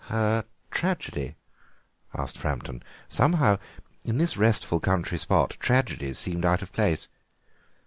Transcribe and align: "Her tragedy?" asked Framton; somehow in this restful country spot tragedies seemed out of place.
"Her 0.07 0.45
tragedy?" 0.71 1.35
asked 2.15 2.35
Framton; 2.35 2.81
somehow 3.07 3.59
in 4.03 4.17
this 4.17 4.35
restful 4.35 4.79
country 4.79 5.19
spot 5.19 5.57
tragedies 5.59 6.17
seemed 6.17 6.43
out 6.43 6.63
of 6.63 6.73
place. 6.73 7.07